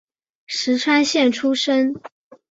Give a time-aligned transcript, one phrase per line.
[0.47, 2.01] 石川县出身。